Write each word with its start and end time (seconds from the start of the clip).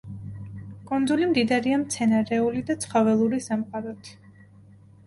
კუნძული 0.91 1.27
მდიდარია 1.33 1.79
მცენარეული 1.83 2.65
და 2.71 2.79
ცხოველური 2.87 3.45
სამყაროთი. 3.51 4.19